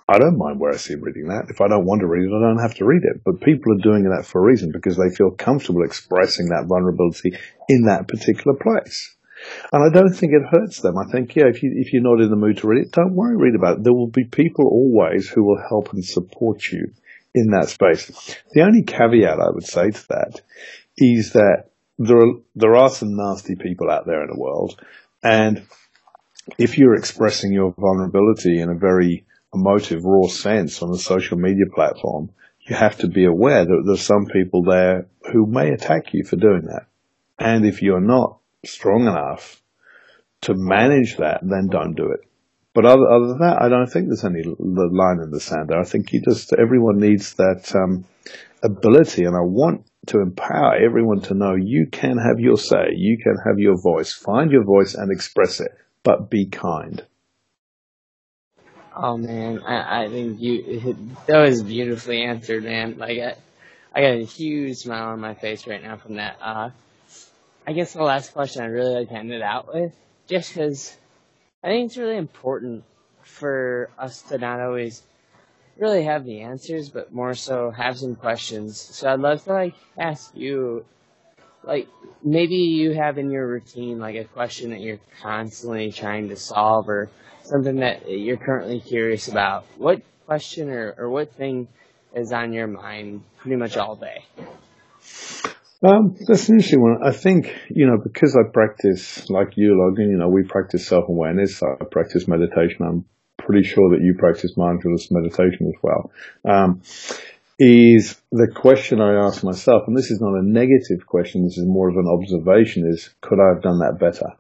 I 0.08 0.18
don't 0.18 0.38
mind 0.38 0.60
where 0.60 0.74
I 0.74 0.78
see 0.78 0.96
reading 0.96 1.28
that. 1.28 1.50
If 1.50 1.62
I 1.62 1.68
don't 1.68 1.86
want 1.86 2.02
to 2.02 2.08
read 2.08 2.24
it, 2.24 2.36
I 2.36 2.42
don't 2.42 2.62
have 2.62 2.76
to 2.76 2.86
read 2.86 3.04
it. 3.04 3.22
But 3.24 3.42
people 3.42 3.74
are 3.74 3.84
doing 3.84 4.04
that 4.04 4.26
for 4.26 4.40
a 4.40 4.46
reason 4.46 4.72
because 4.72 4.98
they 4.98 5.14
feel 5.16 5.32
comfortable 5.32 5.84
expressing 5.84 6.50
that 6.50 6.66
vulnerability 6.68 7.38
in 7.70 7.84
that 7.84 8.08
particular 8.08 8.58
place. 8.58 9.16
And 9.72 9.84
I 9.84 9.94
don't 9.94 10.14
think 10.14 10.34
it 10.34 10.50
hurts 10.50 10.82
them. 10.82 10.98
I 10.98 11.10
think, 11.12 11.36
yeah, 11.36 11.48
if 11.48 11.62
you 11.62 11.72
if 11.76 11.94
you're 11.94 12.02
not 12.02 12.22
in 12.22 12.30
the 12.30 12.36
mood 12.36 12.58
to 12.58 12.68
read 12.68 12.86
it, 12.86 12.92
don't 12.92 13.14
worry, 13.14 13.36
read 13.38 13.56
about 13.56 13.78
it. 13.78 13.84
There 13.84 13.94
will 13.94 14.10
be 14.10 14.26
people 14.26 14.66
always 14.66 15.30
who 15.30 15.44
will 15.44 15.62
help 15.70 15.94
and 15.94 16.04
support 16.04 16.64
you 16.72 16.92
in 17.36 17.52
that 17.52 17.70
space. 17.70 18.36
The 18.54 18.64
only 18.64 18.84
caveat 18.84 19.40
I 19.40 19.52
would 19.52 19.66
say 19.66 19.92
to 19.92 20.08
that 20.10 20.42
is 20.98 21.34
that 21.34 21.66
there 21.98 22.18
are, 22.18 22.34
there 22.56 22.76
are 22.76 22.90
some 22.90 23.16
nasty 23.16 23.56
people 23.56 23.90
out 23.90 24.06
there 24.06 24.22
in 24.24 24.30
the 24.30 24.40
world. 24.40 24.80
And 25.24 25.66
if 26.58 26.78
you're 26.78 26.96
expressing 26.96 27.52
your 27.52 27.74
vulnerability 27.78 28.60
in 28.60 28.70
a 28.70 28.76
very 28.76 29.26
emotive, 29.54 30.04
raw 30.04 30.28
sense 30.28 30.82
on 30.82 30.92
a 30.92 30.98
social 30.98 31.38
media 31.38 31.66
platform, 31.74 32.30
you 32.62 32.76
have 32.76 32.98
to 32.98 33.08
be 33.08 33.26
aware 33.26 33.66
that 33.66 33.84
there's 33.86 34.02
some 34.02 34.26
people 34.26 34.64
there 34.64 35.08
who 35.32 35.46
may 35.46 35.70
attack 35.72 36.14
you 36.14 36.24
for 36.24 36.36
doing 36.36 36.64
that. 36.64 36.88
And 37.40 37.66
if 37.66 37.82
you're 37.82 38.02
not 38.02 38.40
strong 38.66 39.02
enough 39.08 39.62
to 40.42 40.54
manage 40.54 41.18
that, 41.18 41.40
then 41.44 41.68
don't 41.70 41.96
do 41.96 42.12
it. 42.12 42.22
But 42.74 42.86
other, 42.86 43.10
other 43.10 43.28
than 43.30 43.40
that, 43.40 43.62
I 43.62 43.70
don't 43.70 43.88
think 43.88 44.08
there's 44.08 44.24
any 44.24 44.44
line 44.44 45.20
in 45.24 45.32
the 45.32 45.40
sand 45.40 45.70
there. 45.70 45.80
I 45.80 45.84
think 45.84 46.14
you 46.14 46.22
just, 46.22 46.54
everyone 46.54 47.00
needs 47.00 47.34
that 47.36 47.74
um, 47.74 48.06
ability. 48.62 49.24
And 49.24 49.36
I 49.36 49.42
want 49.42 49.86
to 50.08 50.20
empower 50.20 50.76
everyone 50.76 51.22
to 51.22 51.34
know 51.34 51.56
you 51.56 51.88
can 51.92 52.18
have 52.18 52.40
your 52.40 52.58
say, 52.58 52.94
you 52.96 53.18
can 53.18 53.38
have 53.46 53.60
your 53.60 53.80
voice, 53.82 54.14
find 54.14 54.52
your 54.52 54.64
voice 54.64 54.94
and 54.96 55.12
express 55.12 55.60
it, 55.60 55.72
but 56.04 56.30
be 56.30 56.46
kind. 56.46 57.06
Oh 58.96 59.16
man, 59.16 59.62
I, 59.62 60.06
I 60.06 60.10
think 60.10 60.42
you 60.42 60.96
that 61.28 61.38
was 61.40 61.62
beautifully 61.62 62.24
answered, 62.24 62.64
man. 62.64 62.98
Like 62.98 63.20
I, 63.20 63.36
I 63.94 64.02
got 64.02 64.16
a 64.16 64.26
huge 64.26 64.78
smile 64.78 65.10
on 65.10 65.20
my 65.20 65.36
face 65.36 65.68
right 65.68 65.84
now 65.84 65.98
from 65.98 66.16
that. 66.16 66.38
Uh, 66.42 66.70
I 67.68 67.74
guess 67.74 67.94
the 67.94 68.02
last 68.02 68.34
question 68.34 68.64
I'd 68.64 68.68
really 68.68 68.96
like 68.96 69.10
to 69.10 69.16
end 69.16 69.32
it 69.32 69.42
out 69.42 69.72
with, 69.74 69.94
just 70.28 70.54
because 70.54 70.98
I 71.64 71.68
think 71.68 71.88
it's 71.88 71.98
really 71.98 72.18
important 72.18 72.84
for 73.24 73.90
us 74.00 74.22
to 74.24 74.38
not 74.38 74.62
always 74.62 75.04
really 75.80 76.04
have 76.04 76.26
the 76.26 76.42
answers, 76.42 76.90
but 76.90 77.14
more 77.14 77.34
so 77.34 77.72
have 77.72 77.98
some 77.98 78.16
questions. 78.16 78.80
So 78.80 79.10
I'd 79.10 79.20
love 79.20 79.44
to 79.46 79.54
like 79.54 79.76
ask 79.98 80.36
you, 80.36 80.86
like 81.64 81.88
maybe 82.24 82.56
you 82.56 82.94
have 82.94 83.18
in 83.18 83.32
your 83.32 83.48
routine 83.48 84.00
like 84.00 84.16
a 84.16 84.26
question 84.26 84.72
that 84.72 84.82
you're 84.82 85.00
constantly 85.22 85.92
trying 85.92 86.30
to 86.30 86.36
solve 86.36 86.90
or 86.90 87.10
something 87.44 87.78
that 87.78 88.10
you're 88.10 88.38
currently 88.38 88.80
curious 88.80 89.28
about. 89.28 89.66
What 89.78 90.02
question 90.26 90.70
or, 90.70 90.96
or 90.98 91.10
what 91.10 91.34
thing 91.34 91.68
is 92.14 92.32
on 92.32 92.54
your 92.54 92.68
mind 92.68 93.24
pretty 93.38 93.58
much 93.58 93.78
all 93.78 93.96
day? 93.96 94.24
Um, 95.84 96.16
that's 96.28 96.50
an 96.50 96.56
interesting 96.56 96.82
one. 96.82 96.98
I 97.04 97.12
think, 97.12 97.54
you 97.70 97.86
know, 97.86 97.98
because 98.04 98.36
I 98.36 98.50
practice, 98.52 99.30
like 99.30 99.58
you, 99.58 99.78
Logan, 99.78 100.10
you 100.10 100.18
know, 100.18 100.28
we 100.28 100.44
practice 100.44 100.88
self-awareness. 100.88 101.62
I 101.62 101.86
practice 101.92 102.28
meditation. 102.28 102.80
I'm 102.82 103.06
pretty 103.38 103.64
sure 103.64 103.92
that 103.92 104.04
you 104.04 104.16
practice 104.18 104.58
mindfulness 104.58 105.10
meditation 105.12 105.68
as 105.68 105.82
well. 105.82 106.12
Um, 106.46 106.82
is 107.60 108.22
the 108.32 108.48
question 108.48 109.02
I 109.02 109.26
ask 109.26 109.44
myself, 109.44 109.84
and 109.88 109.98
this 109.98 110.12
is 110.12 110.22
not 110.22 110.36
a 110.36 110.44
negative 110.44 111.08
question, 111.08 111.44
this 111.44 111.58
is 111.58 111.66
more 111.66 111.90
of 111.90 111.98
an 111.98 112.08
observation, 112.08 112.88
is 112.88 113.10
could 113.22 113.40
I 113.40 113.54
have 113.54 113.64
done 113.64 113.80
that 113.80 113.98
better? 114.00 114.34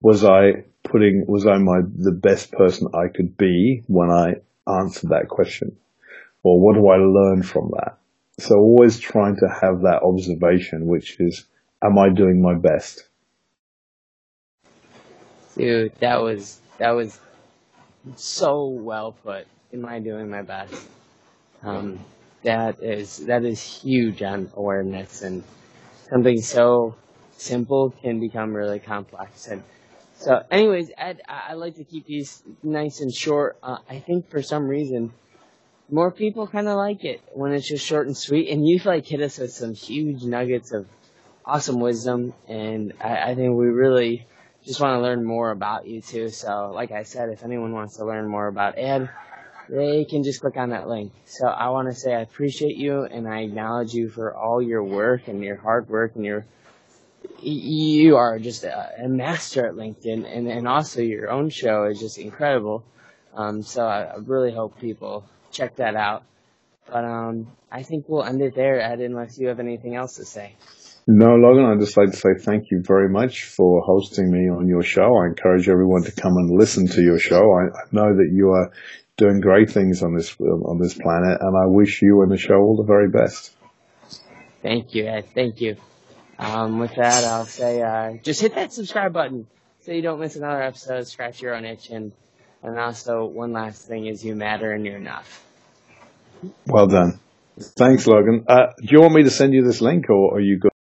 Was 0.00 0.24
I 0.24 0.64
putting, 0.84 1.24
was 1.26 1.46
I 1.46 1.58
my, 1.58 1.80
the 1.96 2.12
best 2.12 2.52
person 2.52 2.88
I 2.94 3.08
could 3.08 3.36
be 3.36 3.82
when 3.88 4.10
I 4.10 4.34
answered 4.68 5.10
that 5.10 5.28
question? 5.28 5.76
Or 6.42 6.60
what 6.60 6.74
do 6.74 6.86
I 6.88 6.96
learn 6.96 7.42
from 7.42 7.72
that? 7.74 7.98
So 8.38 8.56
always 8.56 9.00
trying 9.00 9.36
to 9.36 9.48
have 9.48 9.82
that 9.82 10.02
observation, 10.02 10.86
which 10.86 11.18
is, 11.18 11.44
am 11.82 11.98
I 11.98 12.10
doing 12.10 12.42
my 12.42 12.54
best? 12.54 13.08
Dude, 15.56 15.94
that 16.00 16.20
was, 16.20 16.60
that 16.78 16.90
was 16.90 17.18
so 18.16 18.66
well 18.66 19.12
put. 19.12 19.46
Am 19.72 19.84
I 19.86 19.98
doing 19.98 20.30
my 20.30 20.42
best? 20.42 20.74
Um, 21.62 21.98
that 22.42 22.82
is, 22.82 23.18
that 23.26 23.44
is 23.44 23.62
huge 23.62 24.22
on 24.22 24.50
awareness 24.54 25.22
and 25.22 25.42
something 26.10 26.40
so 26.40 26.94
simple 27.36 27.90
can 28.02 28.20
become 28.20 28.54
really 28.54 28.78
complex. 28.78 29.48
And 29.48 29.62
so 30.16 30.42
anyways, 30.50 30.90
Ed, 30.96 31.22
I, 31.28 31.50
I 31.50 31.52
like 31.54 31.76
to 31.76 31.84
keep 31.84 32.06
these 32.06 32.42
nice 32.62 33.00
and 33.00 33.12
short. 33.12 33.58
Uh, 33.62 33.78
I 33.88 33.98
think 33.98 34.30
for 34.30 34.42
some 34.42 34.68
reason, 34.68 35.12
more 35.90 36.10
people 36.10 36.46
kind 36.46 36.68
of 36.68 36.76
like 36.76 37.04
it 37.04 37.22
when 37.32 37.52
it's 37.52 37.68
just 37.68 37.84
short 37.84 38.06
and 38.06 38.16
sweet. 38.16 38.50
And 38.50 38.66
you've 38.66 38.86
like 38.86 39.06
hit 39.06 39.20
us 39.20 39.38
with 39.38 39.52
some 39.52 39.74
huge 39.74 40.22
nuggets 40.24 40.72
of 40.72 40.86
awesome 41.44 41.80
wisdom, 41.80 42.32
and 42.48 42.94
I, 43.00 43.30
I 43.30 43.34
think 43.34 43.56
we 43.56 43.66
really 43.66 44.26
just 44.64 44.80
want 44.80 44.96
to 44.96 45.02
learn 45.02 45.24
more 45.24 45.50
about 45.50 45.86
you 45.86 46.00
too. 46.00 46.28
So, 46.28 46.72
like 46.74 46.90
I 46.90 47.02
said, 47.02 47.28
if 47.28 47.44
anyone 47.44 47.72
wants 47.72 47.96
to 47.96 48.04
learn 48.04 48.26
more 48.26 48.46
about 48.46 48.78
Ed, 48.78 49.10
they 49.68 50.04
can 50.04 50.24
just 50.24 50.40
click 50.40 50.56
on 50.56 50.70
that 50.70 50.88
link. 50.88 51.12
So, 51.24 51.46
I 51.46 51.68
want 51.68 51.88
to 51.88 51.94
say 51.94 52.14
I 52.14 52.20
appreciate 52.20 52.76
you 52.76 53.02
and 53.04 53.28
I 53.28 53.40
acknowledge 53.40 53.92
you 53.92 54.08
for 54.08 54.34
all 54.34 54.62
your 54.62 54.82
work 54.82 55.28
and 55.28 55.42
your 55.42 55.56
hard 55.56 55.88
work 55.88 56.16
and 56.16 56.24
your 56.24 56.46
you 57.40 58.16
are 58.16 58.38
just 58.38 58.64
a, 58.64 59.04
a 59.04 59.08
master 59.08 59.66
at 59.66 59.74
LinkedIn, 59.74 60.26
and, 60.26 60.48
and 60.48 60.68
also 60.68 61.00
your 61.00 61.30
own 61.30 61.50
show 61.50 61.84
is 61.84 62.00
just 62.00 62.18
incredible. 62.18 62.84
Um, 63.34 63.62
so 63.62 63.86
I, 63.86 64.02
I 64.02 64.16
really 64.16 64.52
hope 64.52 64.78
people 64.78 65.24
check 65.50 65.76
that 65.76 65.96
out. 65.96 66.24
But 66.86 67.04
um, 67.04 67.48
I 67.70 67.82
think 67.82 68.06
we'll 68.08 68.24
end 68.24 68.42
it 68.42 68.54
there, 68.54 68.80
Ed, 68.80 69.00
unless 69.00 69.38
you 69.38 69.48
have 69.48 69.60
anything 69.60 69.94
else 69.94 70.16
to 70.16 70.24
say. 70.24 70.54
No, 71.06 71.34
Logan, 71.34 71.66
I'd 71.66 71.80
just 71.80 71.96
like 71.98 72.12
to 72.12 72.16
say 72.16 72.30
thank 72.38 72.70
you 72.70 72.82
very 72.82 73.10
much 73.10 73.44
for 73.44 73.82
hosting 73.82 74.30
me 74.30 74.48
on 74.48 74.66
your 74.66 74.82
show. 74.82 75.16
I 75.18 75.26
encourage 75.26 75.68
everyone 75.68 76.02
to 76.04 76.12
come 76.12 76.32
and 76.36 76.58
listen 76.58 76.86
to 76.88 77.02
your 77.02 77.18
show. 77.18 77.42
I, 77.52 77.64
I 77.66 77.84
know 77.92 78.16
that 78.16 78.30
you 78.32 78.50
are 78.52 78.72
doing 79.18 79.40
great 79.40 79.70
things 79.70 80.02
on 80.02 80.14
this 80.14 80.34
on 80.40 80.78
this 80.80 80.94
planet, 80.94 81.38
and 81.40 81.56
I 81.56 81.66
wish 81.66 82.00
you 82.00 82.22
and 82.22 82.32
the 82.32 82.38
show 82.38 82.54
all 82.54 82.76
the 82.76 82.86
very 82.86 83.08
best. 83.08 83.54
Thank 84.62 84.94
you, 84.94 85.06
Ed. 85.06 85.26
Thank 85.34 85.60
you. 85.60 85.76
Um, 86.38 86.78
with 86.78 86.94
that, 86.96 87.24
I'll 87.24 87.44
say 87.44 87.82
uh, 87.82 88.14
just 88.22 88.40
hit 88.40 88.54
that 88.54 88.72
subscribe 88.72 89.12
button 89.12 89.46
so 89.80 89.92
you 89.92 90.00
don't 90.00 90.20
miss 90.20 90.36
another 90.36 90.62
episode. 90.62 91.06
Scratch 91.06 91.42
your 91.42 91.54
own 91.54 91.66
itch, 91.66 91.90
and 91.90 92.12
and 92.62 92.78
also 92.78 93.26
one 93.26 93.52
last 93.52 93.86
thing 93.86 94.06
is 94.06 94.24
you 94.24 94.34
matter 94.34 94.72
and 94.72 94.86
you're 94.86 94.96
enough. 94.96 95.44
Well 96.66 96.86
done. 96.86 97.20
Thanks, 97.58 98.06
Logan. 98.06 98.46
Uh, 98.48 98.68
do 98.78 98.88
you 98.88 99.00
want 99.00 99.12
me 99.14 99.22
to 99.24 99.30
send 99.30 99.52
you 99.52 99.62
this 99.62 99.82
link, 99.82 100.08
or 100.08 100.36
are 100.36 100.40
you 100.40 100.58
good? 100.58 100.73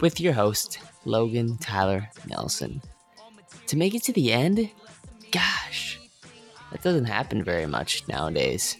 with 0.00 0.20
your 0.20 0.32
host, 0.32 0.78
Logan 1.04 1.58
Tyler 1.58 2.08
Nelson. 2.28 2.82
To 3.68 3.76
make 3.76 3.94
it 3.94 4.02
to 4.04 4.12
the 4.12 4.32
end, 4.32 4.70
gosh, 5.32 5.98
that 6.70 6.82
doesn't 6.82 7.06
happen 7.06 7.42
very 7.42 7.66
much 7.66 8.06
nowadays. 8.08 8.76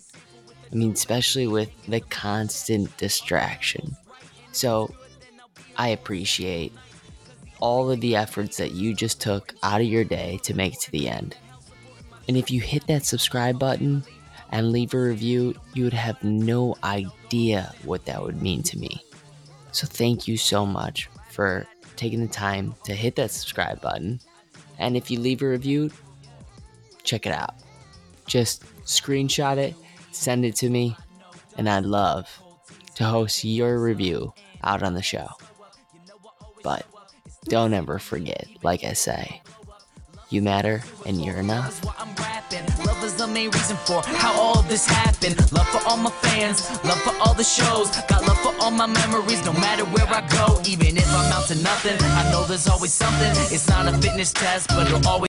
I 0.70 0.74
mean, 0.74 0.92
especially 0.92 1.46
with 1.46 1.70
the 1.86 2.00
constant 2.00 2.96
distraction. 2.96 3.96
So, 4.52 4.94
I 5.76 5.88
appreciate 5.88 6.72
all 7.60 7.90
of 7.90 8.00
the 8.00 8.16
efforts 8.16 8.56
that 8.58 8.72
you 8.72 8.94
just 8.94 9.20
took 9.20 9.54
out 9.62 9.80
of 9.80 9.86
your 9.86 10.04
day 10.04 10.38
to 10.42 10.54
make 10.54 10.74
it 10.74 10.80
to 10.80 10.90
the 10.90 11.08
end. 11.08 11.36
And 12.28 12.36
if 12.36 12.50
you 12.50 12.60
hit 12.60 12.86
that 12.86 13.04
subscribe 13.04 13.58
button 13.58 14.02
and 14.50 14.72
leave 14.72 14.94
a 14.94 14.98
review, 14.98 15.54
you 15.74 15.84
would 15.84 15.92
have 15.92 16.22
no 16.22 16.76
idea 16.82 17.72
what 17.84 18.04
that 18.06 18.22
would 18.22 18.42
mean 18.42 18.62
to 18.64 18.78
me. 18.78 19.02
So 19.76 19.86
thank 19.86 20.26
you 20.26 20.38
so 20.38 20.64
much 20.64 21.10
for 21.28 21.66
taking 21.96 22.22
the 22.22 22.32
time 22.32 22.74
to 22.84 22.94
hit 22.94 23.14
that 23.16 23.30
subscribe 23.30 23.78
button. 23.82 24.20
And 24.78 24.96
if 24.96 25.10
you 25.10 25.20
leave 25.20 25.42
a 25.42 25.48
review, 25.50 25.90
check 27.04 27.26
it 27.26 27.32
out. 27.32 27.56
Just 28.26 28.64
screenshot 28.86 29.58
it, 29.58 29.74
send 30.12 30.46
it 30.46 30.56
to 30.56 30.70
me, 30.70 30.96
and 31.58 31.68
I'd 31.68 31.84
love 31.84 32.40
to 32.94 33.04
host 33.04 33.44
your 33.44 33.78
review 33.78 34.32
out 34.64 34.82
on 34.82 34.94
the 34.94 35.02
show. 35.02 35.28
But 36.62 36.86
don't 37.44 37.74
ever 37.74 37.98
forget, 37.98 38.48
like 38.62 38.82
I 38.82 38.94
say, 38.94 39.42
you 40.30 40.40
matter 40.40 40.82
and 41.04 41.22
you're 41.22 41.36
enough. 41.36 41.84
Main 43.36 43.50
reason 43.50 43.76
for 43.84 44.00
how 44.02 44.32
all 44.40 44.62
this 44.62 44.86
happened. 44.86 45.36
Love 45.52 45.68
for 45.68 45.86
all 45.86 45.98
my 45.98 46.08
fans, 46.24 46.70
love 46.88 46.98
for 47.02 47.12
all 47.20 47.34
the 47.34 47.44
shows. 47.44 47.90
Got 48.08 48.26
love 48.26 48.40
for 48.40 48.54
all 48.62 48.70
my 48.70 48.86
memories, 48.86 49.44
no 49.44 49.52
matter 49.52 49.84
where 49.84 50.08
I 50.08 50.22
go. 50.32 50.58
Even 50.64 50.96
if 50.96 51.06
I'm 51.12 51.30
out 51.36 51.46
to 51.48 51.54
nothing, 51.56 51.98
I 52.00 52.32
know 52.32 52.44
there's 52.44 52.66
always 52.66 52.94
something. 52.94 53.32
It's 53.52 53.68
not 53.68 53.92
a 53.92 53.92
fitness 53.98 54.32
test, 54.32 54.68
but 54.68 54.86
it'll 54.86 55.06
always 55.06 55.16